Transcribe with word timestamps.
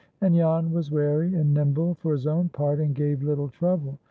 And 0.19 0.33
Jan 0.33 0.71
was 0.71 0.89
wary 0.89 1.35
and 1.35 1.53
nimble, 1.53 1.93
for 1.93 2.13
his 2.13 2.25
own 2.25 2.49
part, 2.49 2.79
and 2.79 2.95
gave 2.95 3.21
little 3.21 3.49
trouble. 3.49 3.99